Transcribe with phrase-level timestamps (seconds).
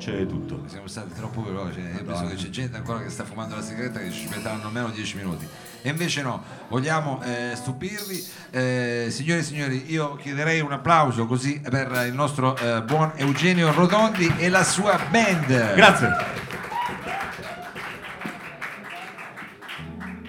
[0.00, 0.62] c'è tutto.
[0.66, 4.00] Siamo stati troppo veloci, io penso che c'è gente ancora che sta fumando la sigaretta
[4.00, 5.46] che ci metteranno almeno 10 minuti.
[5.82, 8.26] E invece no, vogliamo eh, stupirvi.
[8.50, 13.72] Eh, signore e signori, io chiederei un applauso così per il nostro eh, buon Eugenio
[13.72, 15.74] Rodondi e la sua band.
[15.74, 16.38] Grazie.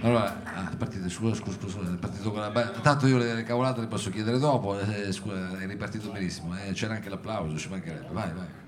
[0.01, 3.43] Allora, ah, partite, scusa, scusa, scusa, è partito con la ba- Tanto io le, le
[3.43, 7.69] cavolate le posso chiedere dopo, eh, scusa, è ripartito benissimo, eh, c'era anche l'applauso, ci
[7.69, 8.07] mancherebbe.
[8.11, 8.61] Vai, vai.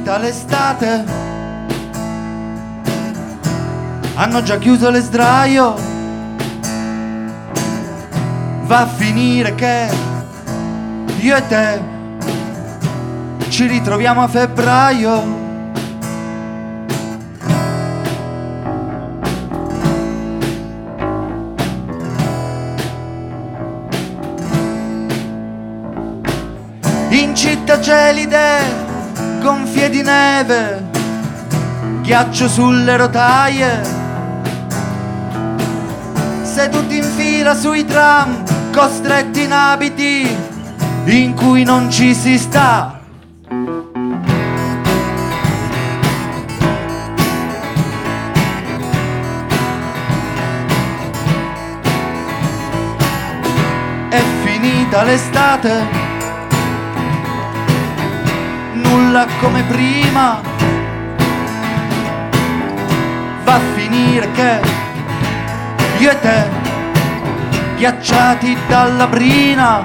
[0.00, 1.04] Finita l'estate.
[4.14, 5.74] Hanno già chiuso le sdraio.
[8.62, 9.88] Va a finire che
[11.18, 11.82] io e te
[13.48, 15.38] ci ritroviamo a febbraio.
[27.10, 28.89] In città gelide,
[29.40, 30.84] gonfie di neve,
[32.02, 33.80] ghiaccio sulle rotaie,
[36.42, 40.36] seduti in fila sui tram, costretti in abiti
[41.06, 43.00] in cui non ci si sta.
[54.10, 56.09] È finita l'estate
[59.10, 60.40] nulla come prima.
[63.42, 64.60] Va a finire che
[65.98, 66.48] io e te,
[67.76, 69.82] ghiacciati dalla brina,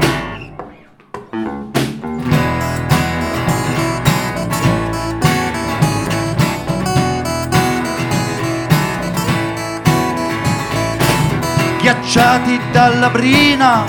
[11.80, 13.86] ghiacciati dalla brina,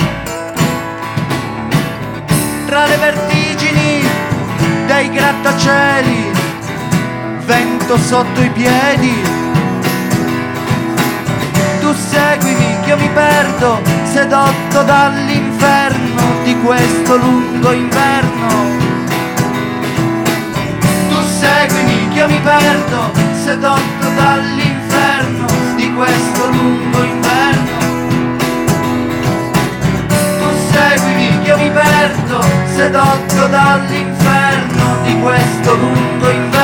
[2.65, 3.66] tra le vertigini
[4.97, 6.33] dei grattacieli,
[7.45, 9.15] vento sotto i piedi.
[11.81, 18.49] Tu seguimi che io mi perdo, sedotto dall'inferno di questo lungo inverno.
[21.11, 23.13] Tu seguimi che io mi perdo,
[23.45, 25.47] sedotto dall'inferno
[25.77, 27.79] di questo lungo inverno.
[30.39, 32.41] Tu seguimi che io mi perdo,
[32.75, 34.56] sedotto dall'inferno
[35.03, 36.56] di questo lungo inverno.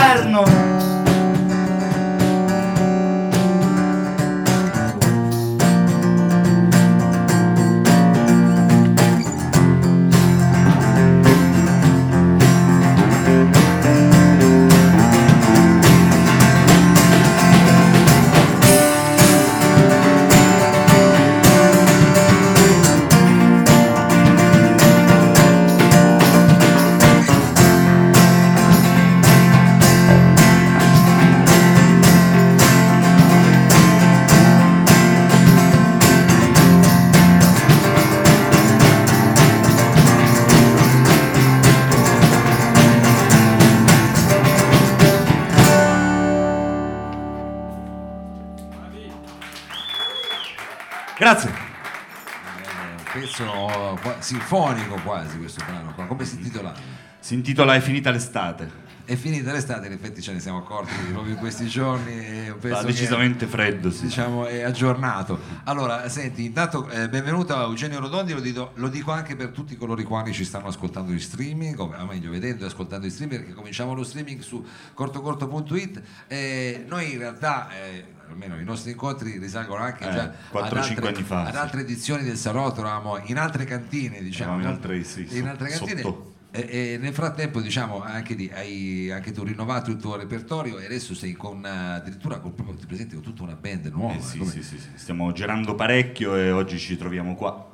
[54.33, 56.07] Sinfonico quasi questo brano qua.
[56.07, 56.73] Come si intitola?
[57.19, 58.82] Si intitola È finita l'estate.
[59.05, 62.13] È finita l'estate, in effetti ce ne siamo accorti proprio in questi giorni.
[62.61, 64.03] Pezzo Fa che- decisamente freddo, sì.
[64.03, 69.11] diciamo è aggiornato allora senti intanto eh, benvenuto a Eugenio Rodondi lo dico, lo dico
[69.11, 72.67] anche per tutti coloro i quali ci stanno ascoltando in streaming o meglio vedendo e
[72.69, 74.65] ascoltando in streaming perché cominciamo lo streaming su
[74.95, 80.77] cortocorto.it e noi in realtà eh, almeno i nostri incontri risalgono anche Eh, già 4
[80.77, 81.59] o ad 5 altre, anni fa, ad sì.
[81.59, 85.69] altre edizioni del Salotto eravamo in altre cantine diciamo Eravamo in altre- sì, in altre
[85.71, 86.32] cantine sotto.
[86.55, 90.85] E, e nel frattempo diciamo anche, di, hai anche tu rinnovato il tuo repertorio e
[90.85, 94.21] adesso sei con eh, addirittura con, proprio, ti presenti con tutta una band nuova Eh,
[94.21, 94.89] sì, sì, sì, sì.
[94.95, 97.71] Stiamo girando parecchio e oggi ci troviamo qua.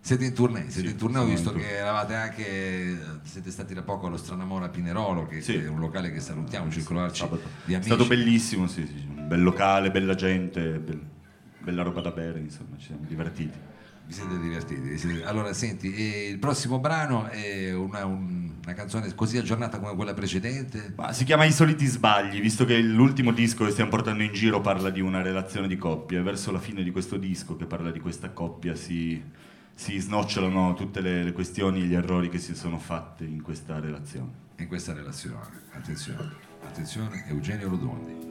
[0.00, 4.06] siete in tournée, siete in tournée, ho visto che eravate anche, siete stati da poco
[4.06, 7.50] allo Stranamora a Pinerolo, che, è un locale che salutiamo, circolarci Sabato.
[7.64, 7.90] di È amici.
[7.90, 9.06] stato bellissimo, sì, sì.
[9.06, 11.06] Un bel locale, bella gente, bel-
[11.58, 13.58] bella roba da bere, insomma, ci siamo divertiti.
[14.08, 14.80] Vi siete divertiti?
[14.80, 15.86] vi siete- Allora, senti,
[16.30, 20.94] il prossimo brano è una, un- una canzone così aggiornata come quella precedente?
[20.96, 24.62] Ma si chiama I soliti sbagli, visto che l'ultimo disco che stiamo portando in giro
[24.62, 26.20] parla di una relazione di coppia.
[26.20, 29.22] e Verso la fine di questo disco, che parla di questa coppia, si,
[29.74, 33.78] si snocciolano tutte le, le questioni e gli errori che si sono fatti in questa
[33.78, 34.46] relazione.
[34.56, 36.32] In questa relazione, attenzione,
[36.64, 38.27] attenzione, Eugenio Rodondi.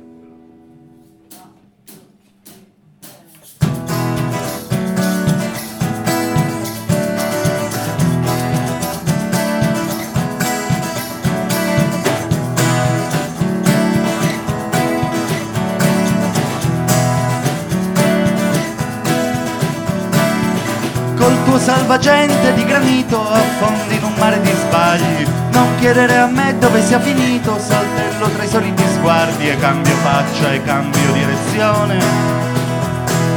[21.87, 25.25] Salvagente di granito affondi in un mare di sbagli.
[25.51, 30.51] Non chiedere a me dove sia finito, saltello tra i soliti sguardi e cambio faccia
[30.51, 31.97] e cambio direzione.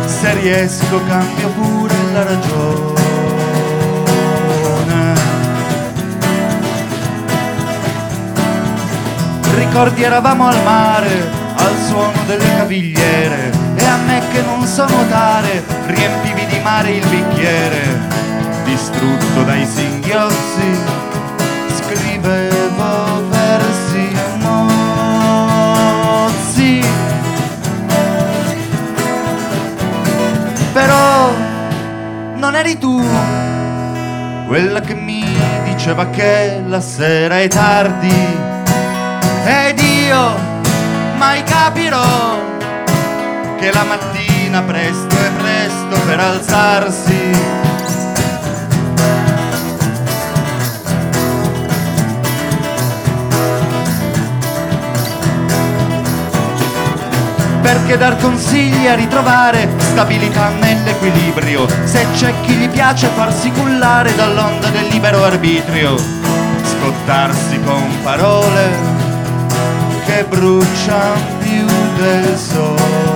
[0.05, 3.09] Se riesco cambio pure la ragione.
[9.55, 15.63] Ricordi eravamo al mare, al suono delle cavigliere, e a me che non so nuotare,
[15.87, 18.19] riempivi di mare il bicchiere,
[18.81, 20.79] distrutto dai singhiozzi,
[21.77, 25.61] scrivevo versi mozzi.
[30.73, 31.31] Però
[32.37, 33.07] non eri tu
[34.47, 35.27] quella che mi
[35.65, 38.39] diceva che la sera è tardi
[39.45, 40.39] ed io
[41.19, 42.49] mai capirò
[43.59, 47.70] che la mattina presto è presto per alzarsi.
[57.91, 64.69] Perché dar consigli a ritrovare stabilità nell'equilibrio, se c'è chi gli piace farsi cullare dall'onda
[64.69, 68.71] del libero arbitrio, scottarsi con parole
[70.07, 71.67] che bruciano più
[71.97, 73.10] del sole.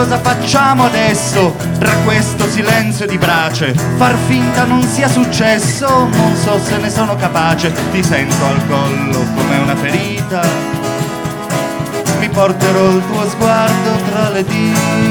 [0.00, 3.74] Cosa facciamo adesso tra questo silenzio di brace?
[3.74, 9.22] Far finta non sia successo, non so se ne sono capace, ti sento al collo
[9.34, 10.40] come una ferita.
[12.18, 15.10] Mi porterò il tuo sguardo tra le dita.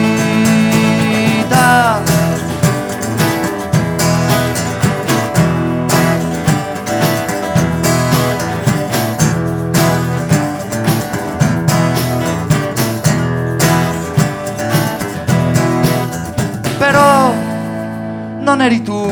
[18.60, 19.10] Non eri tu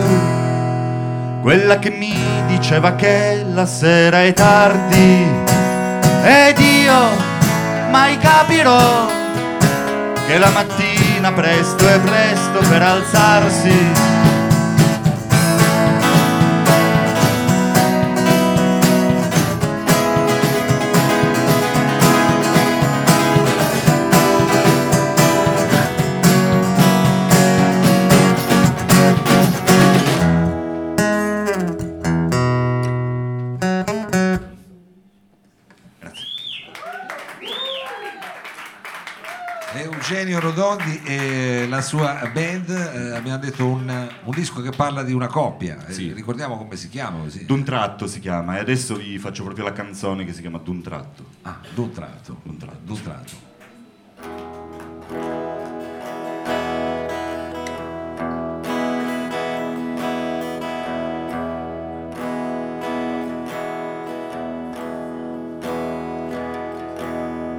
[1.41, 2.13] quella che mi
[2.47, 5.25] diceva che la sera è tardi
[6.21, 6.99] ed io
[7.89, 9.07] mai capirò
[10.27, 14.26] che la mattina presto è presto per alzarsi.
[41.77, 43.87] La sua band eh, abbiamo detto un,
[44.23, 46.11] un disco che parla di una coppia Eh, Sì.
[46.11, 49.73] ricordiamo come si chiama così D'un tratto si chiama e adesso vi faccio proprio la
[49.73, 51.23] canzone che si chiama D'un tratto.
[51.43, 52.77] ah, d'un tratto D'un tratto.
[52.83, 53.45] d'un tratto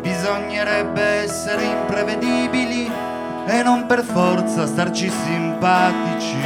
[0.01, 2.91] Bisognerebbe essere imprevedibili
[3.49, 6.37] e non per forza starci simpatici.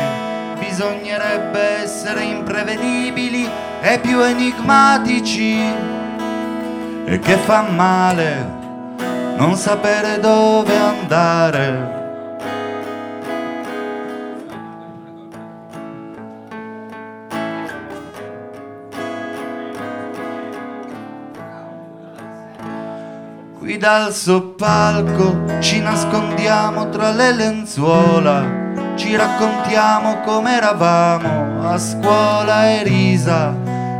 [0.58, 3.48] Bisognerebbe essere imprevedibili
[3.80, 5.58] e più enigmatici.
[7.04, 8.60] E che fa male
[9.36, 12.01] non sapere dove andare.
[23.82, 33.52] Dal soppalco ci nascondiamo tra le lenzuola, ci raccontiamo come eravamo a scuola e risa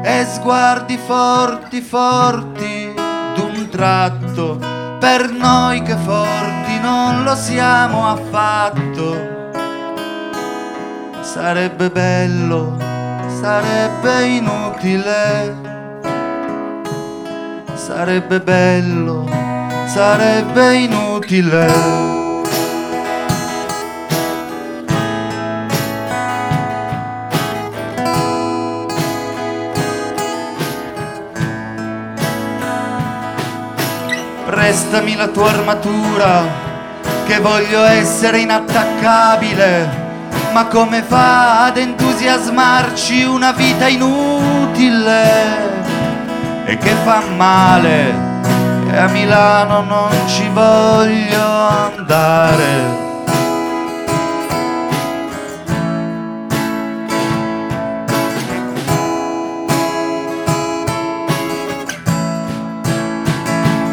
[0.05, 2.95] e sguardi forti forti
[3.35, 4.57] d'un tratto,
[5.01, 9.51] per noi che forti non lo siamo affatto.
[11.23, 12.77] Sarebbe bello,
[13.41, 15.71] sarebbe inutile
[17.75, 19.42] sarebbe bello,
[19.93, 21.67] sarebbe inutile.
[34.47, 36.45] Prestami la tua armatura,
[37.27, 40.01] che voglio essere inattaccabile.
[40.55, 45.61] Ma come fa ad entusiasmarci una vita inutile?
[46.65, 48.32] e che fa male
[48.93, 53.01] e a Milano non ci voglio andare.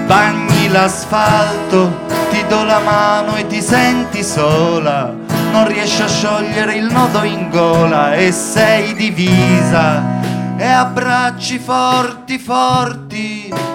[0.06, 5.14] Bagni l'asfalto ti do la mano e ti senti sola,
[5.52, 10.18] non riesci a sciogliere il nodo in gola e sei divisa.
[10.58, 13.69] E abbracci forti forti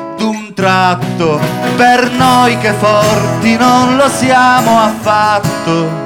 [0.55, 1.39] tratto
[1.77, 6.03] per noi che forti non lo siamo affatto.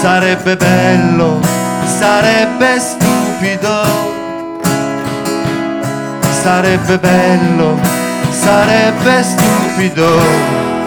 [0.00, 1.40] Sarebbe bello,
[1.84, 4.16] sarebbe stupido
[6.48, 7.78] sarebbe bello,
[8.30, 10.77] sarebbe stupido.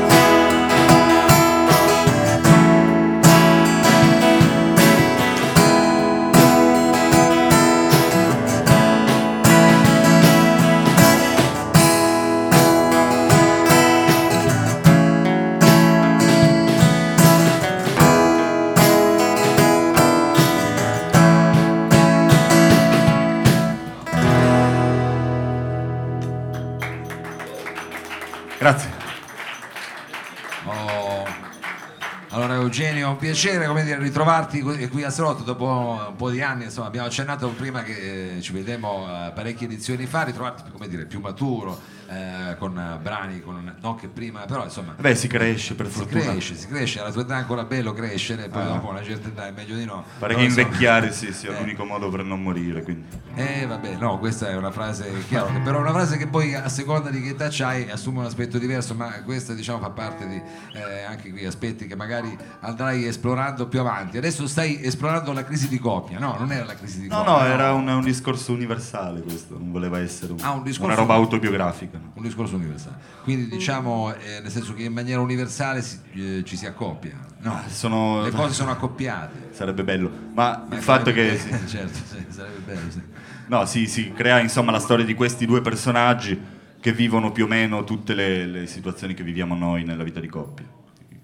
[34.02, 38.38] Ritrovarti qui qui a Salotto dopo un po' di anni, insomma abbiamo accennato prima che
[38.38, 41.80] eh, ci vedemmo eh, parecchie edizioni fa, ritrovarti dire, più maturo,
[42.12, 46.00] eh, con eh, brani, con, non che prima, però insomma Beh, si cresce per si
[46.00, 46.22] fortuna.
[46.22, 48.66] cresce, si cresce, alla tua età è ancora bello crescere, poi Ah.
[48.66, 50.04] dopo una certa età è meglio di no.
[50.20, 51.60] Pare Però, che insomma, invecchiare sì, sia eh.
[51.60, 52.84] l'unico modo per non morire.
[52.84, 53.06] Quindi.
[53.36, 56.54] Eh vabbè, no, questa è una frase chiaro, che però è una frase che poi
[56.54, 60.28] a seconda di che età c'hai assume un aspetto diverso, ma questa diciamo fa parte
[60.28, 60.42] di
[60.74, 64.18] eh, anche qui aspetti che magari andrai esplorando più avanti.
[64.18, 66.36] Adesso stai esplorando la crisi di coppia, no?
[66.38, 67.32] Non era la crisi di No, coppia.
[67.32, 70.96] no, era un, un discorso universale questo, non voleva essere un- Ah, un discorso- una
[71.00, 72.00] roba autobiografica.
[72.14, 72.96] Un discorso universale.
[73.24, 77.18] Quindi diciamo eh, nel senso che in maniera universale si- eh, ci si accoppia.
[77.40, 78.22] No, Ah, Sono...
[78.24, 79.50] le cose sono accoppiate.
[79.52, 81.38] Sarebbe bello, ma Ma il fatto che...
[81.38, 81.50] sì.
[81.50, 83.02] bello, certo, sì, sarebbe bello, sì.
[83.48, 86.40] No, si, si crea insomma la storia di questi due personaggi
[86.80, 90.28] che vivono più o meno tutte le, le situazioni che viviamo noi nella vita di
[90.28, 90.66] coppia.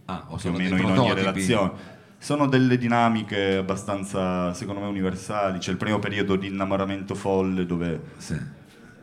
[0.06, 1.96] Ah, o più o meno in ogni relazione.
[2.20, 5.60] Sono delle dinamiche abbastanza, secondo me, universali.
[5.60, 8.36] C'è il primo periodo di innamoramento folle dove Sì.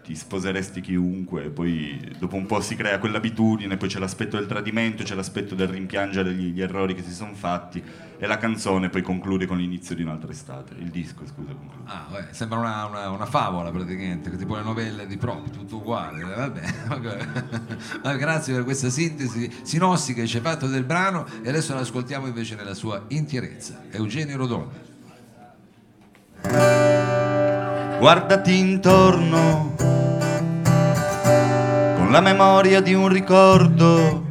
[0.05, 5.03] Ti sposeresti chiunque, poi dopo un po' si crea quell'abitudine, poi c'è l'aspetto del tradimento,
[5.03, 7.83] c'è l'aspetto del rimpiangere gli, gli errori che si sono fatti
[8.19, 11.83] e la canzone poi conclude con l'inizio di un'altra estate, il disco scusa conclude.
[11.91, 16.21] Ah, vabbè, sembra una, una- una favola praticamente, tipo le novelle di Pro, tutto uguale.
[16.21, 16.25] eh,
[16.89, 17.27] Vabbè.
[18.05, 22.27] Ma grazie per questa sintesi sinossi che ci hai fatto del brano e adesso l'ascoltiamo
[22.27, 23.83] invece nella sua intierezza.
[23.91, 24.83] Eugenio Rodoni.
[27.99, 29.75] Guardati intorno
[31.97, 34.23] con la memoria di un ricordo.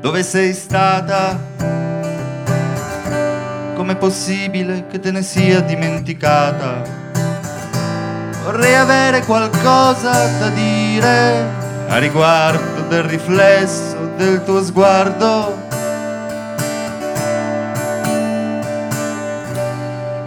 [0.00, 1.38] Dove sei stata?
[3.74, 6.82] Com'è possibile che te ne sia dimenticata?
[8.44, 15.65] Vorrei avere qualcosa da dire a riguardo del riflesso del tuo sguardo.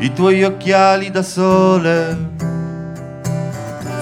[0.01, 2.17] I tuoi occhiali da sole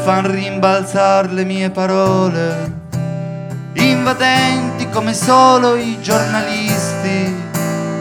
[0.03, 2.71] fan rimbalzare le mie parole,
[3.73, 7.35] invadenti come solo i giornalisti,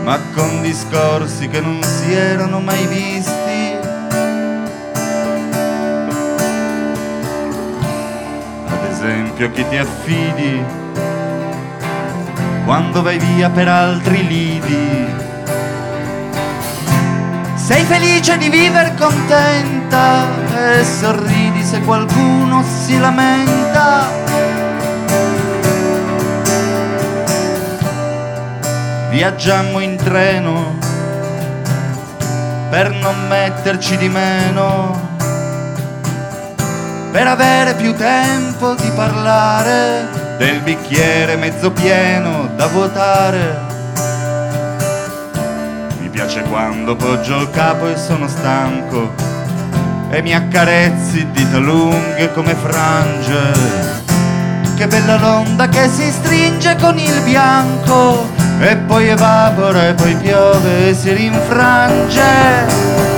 [0.05, 3.77] ma con discorsi che non si erano mai visti.
[8.69, 10.63] Ad esempio che ti affidi
[12.67, 15.26] quando vai via per altri lidi.
[17.67, 20.25] Sei felice di viver contenta
[20.57, 24.09] e sorridi se qualcuno si lamenta.
[29.11, 30.79] Viaggiammo in treno
[32.71, 35.25] per non metterci di meno,
[37.11, 43.66] per avere più tempo di parlare del bicchiere mezzo pieno da vuotare.
[46.17, 49.13] Piace quando poggio il capo e sono stanco
[50.09, 53.53] e mi accarezzi dita lunghe come frange.
[54.77, 58.31] Che bella l'onda che si stringe con il bianco
[58.61, 63.16] e poi evapora e poi piove e si rinfrange.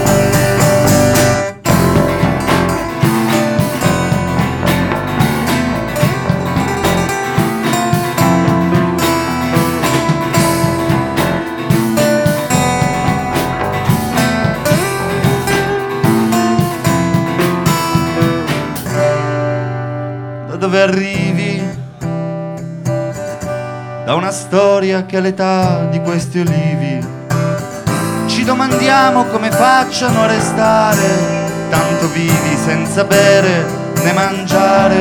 [20.68, 21.62] dove arrivi
[24.04, 27.06] da una storia che all'età di questi olivi
[28.26, 31.06] ci domandiamo come facciano a restare
[31.70, 33.64] tanto vivi senza bere
[34.02, 34.96] né mangiare.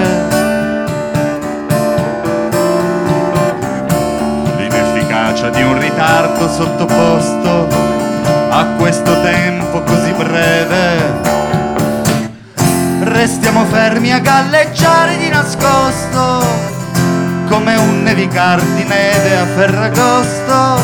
[4.55, 7.67] L'inefficacia di un ritardo sottoposto
[8.51, 9.96] a questo tempo così
[13.27, 16.45] Restiamo fermi a galleggiare di nascosto,
[17.49, 20.81] come un nevicar di neve a Ferragosto.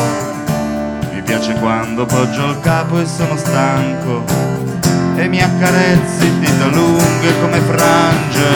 [1.14, 4.26] Mi piace quando poggio il capo e sono stanco,
[5.16, 8.50] e mi accarezzi dita lunghe come frange.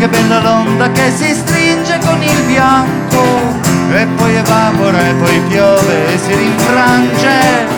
[0.00, 3.22] Che bella l'onda che si stringe con il bianco
[3.92, 7.76] e poi evapora e poi piove e si rinfrange.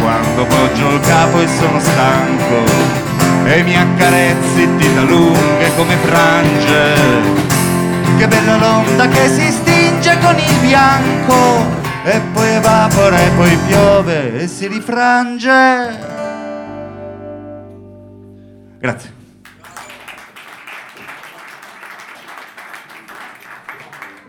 [0.00, 3.11] Quando poggio il capo e sono stanco
[3.44, 6.94] e mi accarezzi dita lunghe come frange.
[8.16, 14.40] Che bella l'onda che si stinge con il bianco e poi evapora e poi piove
[14.40, 16.10] e si rifrange.
[18.78, 19.12] Grazie.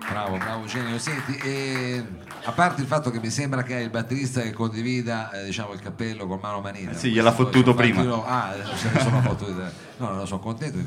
[0.09, 0.99] Bravo, bravo Eugenio.
[0.99, 2.03] Senti, eh,
[2.45, 5.73] a parte il fatto che mi sembra che è il batterista che condivida eh, diciamo,
[5.73, 6.91] il cappello con mano manina.
[6.91, 8.01] Eh sì, gliel'ha fottuto prima.
[8.01, 8.25] Filo...
[8.25, 9.63] Ah, ne sono fottuto.
[9.97, 10.83] No, no, sono contento di.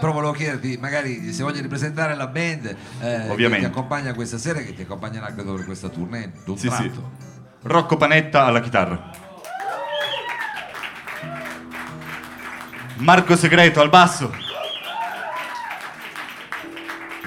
[0.00, 4.60] Però volevo chiederti, magari se voglio ripresentare la band eh, che ti accompagna questa sera,
[4.60, 6.32] che ti accompagnerà credo per questa tournée.
[6.54, 6.90] Sì, sì.
[7.62, 9.10] Rocco Panetta alla chitarra.
[12.96, 14.32] Marco Segreto al basso.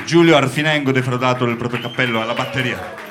[0.06, 3.08] Giulio Arfinengo defraudato del proprio cappello alla batteria.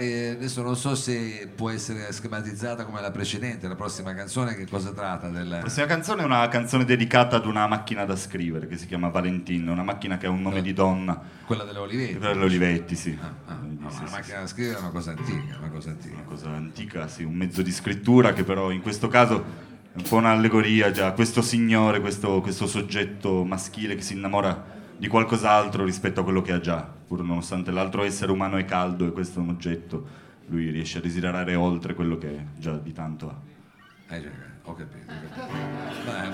[0.00, 4.66] Eh, adesso non so se può essere schematizzata come la precedente, la prossima canzone che
[4.66, 5.28] cosa tratta?
[5.28, 5.46] Del...
[5.46, 9.08] La prossima canzone è una canzone dedicata ad una macchina da scrivere che si chiama
[9.08, 10.62] Valentino, una macchina che ha un nome no.
[10.62, 11.20] di donna.
[11.44, 12.16] Quella delle Olivetti?
[12.16, 13.18] Quella delle Olivetti, sì.
[13.20, 14.32] Ah, ah, no, sì, sì, macchina sì.
[14.32, 16.14] da scrivere è una cosa antica, una cosa antica.
[16.14, 20.02] Una cosa antica, sì, un mezzo di scrittura che però in questo caso è un
[20.08, 26.20] po' un'allegoria già, questo signore, questo, questo, soggetto maschile che si innamora di qualcos'altro rispetto
[26.20, 29.42] a quello che ha già, pur nonostante l'altro essere umano è caldo e questo è
[29.42, 30.06] un oggetto,
[30.48, 34.14] lui riesce a desiderare oltre quello che già di tanto ha.
[34.14, 34.30] Eh,
[34.62, 35.38] ho capito, ho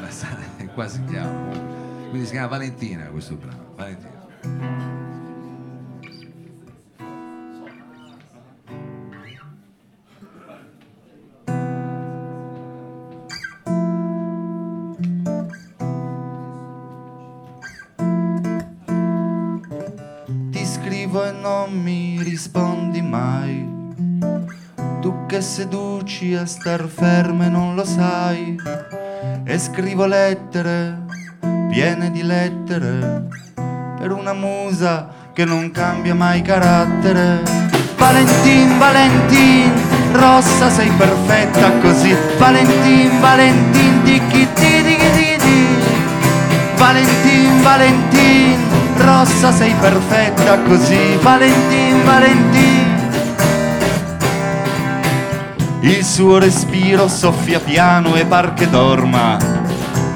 [0.00, 0.56] capito.
[0.56, 1.48] È quasi chiaro.
[2.08, 3.72] Quindi si chiama Valentina questo brano.
[3.76, 5.05] Valentina.
[22.36, 23.66] Rispondi mai.
[25.00, 28.56] Tu che seduci a star ferme non lo sai.
[29.44, 31.04] E scrivo lettere,
[31.70, 33.26] piene di lettere,
[33.98, 37.42] per una musa che non cambia mai carattere.
[37.96, 39.72] Valentin, Valentin,
[40.12, 42.14] rossa sei perfetta così.
[42.36, 45.66] Valentin, Valentin, di chi ti di di di.
[46.76, 48.65] Valentin, Valentin,
[48.98, 51.16] rossa sei perfetta così.
[51.20, 52.94] Valentin, Valentin.
[55.80, 59.56] Il suo respiro soffia piano e par che dorma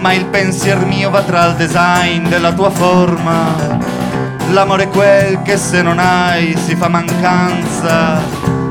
[0.01, 3.79] ma il pensier mio va tra il design della tua forma.
[4.51, 8.21] L'amore è quel che se non hai si fa mancanza.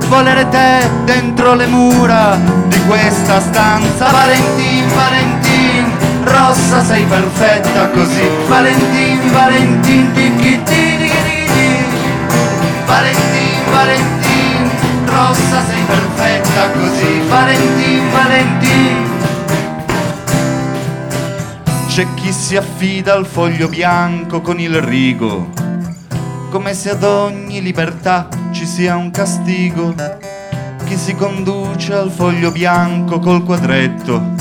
[0.08, 2.36] Volere te dentro le mura
[2.68, 4.10] di questa stanza.
[4.10, 5.29] Valentin, Valentin
[6.32, 8.28] rossa sei perfetta così.
[8.48, 10.62] Valentin, Valentin, ticchi
[12.86, 14.70] Valentin, Valentin,
[15.06, 17.22] rossa sei perfetta così.
[17.28, 19.08] Valentin, Valentin.
[21.88, 25.60] C'è chi si affida al foglio bianco con il rigo
[26.50, 29.94] come se ad ogni libertà ci sia un castigo.
[30.86, 34.39] Chi si conduce al foglio bianco col quadretto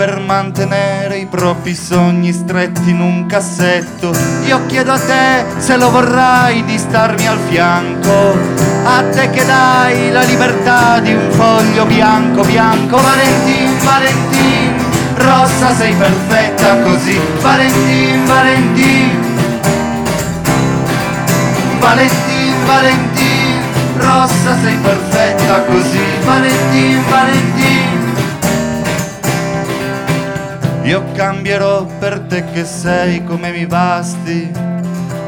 [0.00, 4.10] per mantenere i propri sogni stretti in un cassetto.
[4.46, 8.34] Io chiedo a te se lo vorrai di starmi al fianco,
[8.82, 12.96] a te che dai la libertà di un foglio bianco, bianco.
[12.96, 14.74] Valentin, Valentin,
[15.16, 17.20] rossa sei perfetta così.
[17.42, 19.10] Valentin, Valentin.
[21.78, 23.62] Valentin, Valentin,
[23.98, 26.00] rossa sei perfetta così.
[26.24, 27.79] Valentin, Valentin.
[30.90, 34.50] Io cambierò per te che sei come mi basti.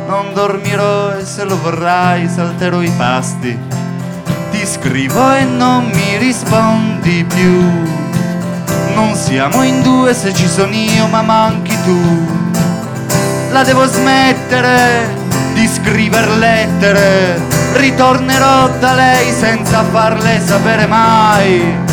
[0.09, 3.57] Non dormirò e se lo vorrai salterò i pasti.
[4.51, 7.61] Ti scrivo e non mi rispondi più.
[8.97, 12.27] Non siamo in due se ci sono io ma manchi tu.
[13.53, 15.15] La devo smettere
[15.55, 17.41] di scrivere lettere.
[17.75, 21.92] Ritornerò da lei senza farle sapere mai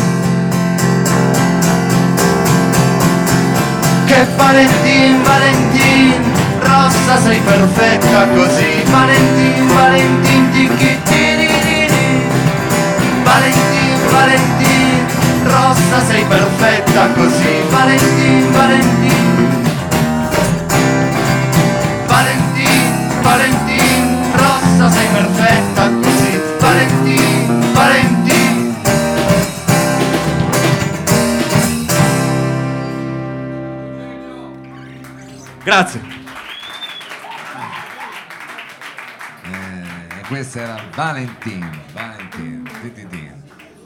[4.10, 6.14] che Valentin, Valentin,
[6.58, 8.82] rossa sei perfetta così.
[8.90, 11.88] Valentin, Valentin, ticchittirini
[13.22, 15.06] Valentin, Valentin,
[15.44, 17.52] rossa sei perfetta così.
[17.70, 19.28] Valentin, Valentin.
[22.08, 25.69] Valentin, Valentin, rossa sei perfetta
[35.62, 36.00] Grazie.
[39.44, 43.29] Eh, questa era Valentin, Valentin, ti, ti, ti.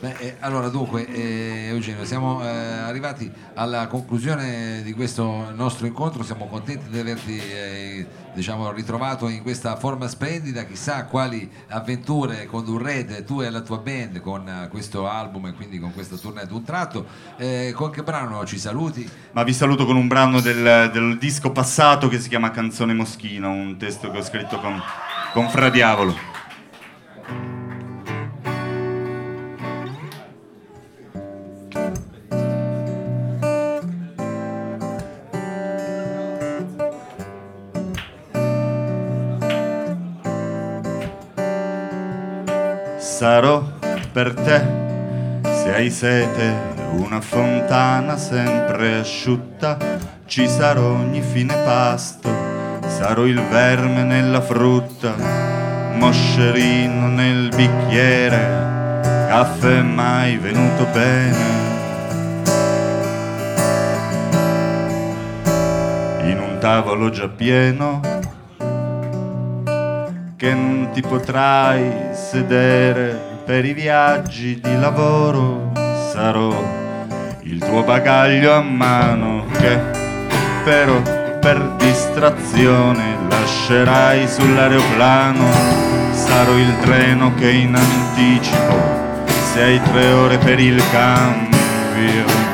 [0.04, 6.22] Beh, eh, allora dunque eh, Eugenio siamo eh, arrivati alla conclusione di questo nostro incontro
[6.22, 13.24] siamo contenti di averti eh, diciamo, ritrovato in questa forma splendida chissà quali avventure condurrete
[13.24, 16.52] tu e la tua band con eh, questo album e quindi con questa tournée ad
[16.52, 17.06] un tratto
[17.38, 19.08] Eh, con che brano ci saluti?
[19.32, 23.50] Ma vi saluto con un brano del, del disco passato che si chiama Canzone Moschino,
[23.50, 24.78] un testo che ho scritto con,
[25.32, 26.33] con Fra Diavolo.
[43.24, 43.62] Sarò
[44.12, 44.62] per te,
[45.50, 49.78] se hai sete, una fontana sempre asciutta,
[50.26, 52.28] ci sarò ogni fine pasto,
[52.86, 55.14] sarò il verme nella frutta,
[55.94, 61.44] moscerino nel bicchiere, caffè mai venuto bene.
[66.24, 68.02] In un tavolo già pieno,
[70.36, 75.72] che non ti potrai sedere per i viaggi di lavoro.
[76.12, 76.54] Sarò
[77.40, 79.76] il tuo bagaglio a mano che
[80.62, 81.02] però
[81.40, 85.50] per distrazione lascerai sull'aeroplano.
[86.12, 92.53] Sarò il treno che in anticipo se hai tre ore per il cambio.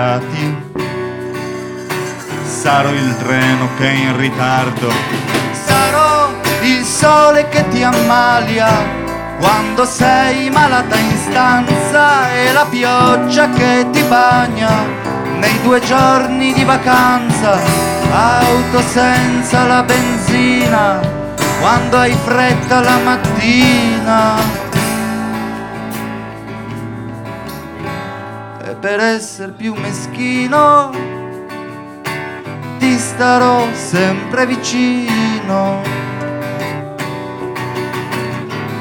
[0.00, 0.56] Contati,
[2.42, 4.90] sarò il treno che è in ritardo.
[5.52, 6.30] Sarò
[6.62, 8.68] il sole che ti ammalia
[9.38, 14.70] quando sei malata in stanza e la pioggia che ti bagna
[15.38, 17.58] nei due giorni di vacanza.
[18.12, 20.98] Auto senza la benzina
[21.60, 24.69] quando hai fretta la mattina.
[28.80, 30.90] Per essere più meschino
[32.78, 35.82] ti starò sempre vicino.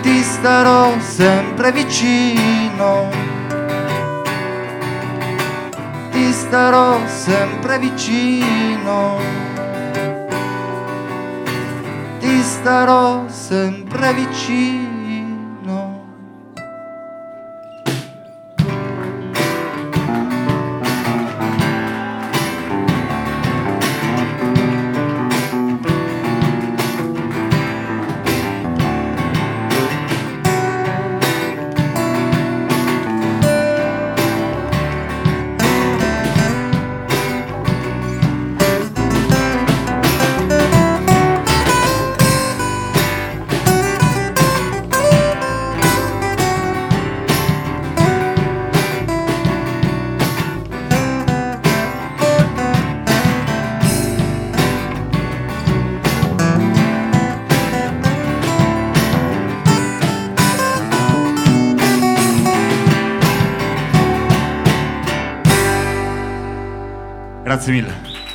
[0.01, 3.09] Ti starò sempre vicino.
[6.11, 9.17] Ti starò sempre vicino.
[12.19, 14.98] Ti starò sempre vicino.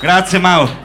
[0.05, 0.84] Grazie Mao.